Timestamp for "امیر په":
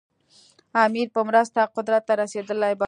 0.85-1.21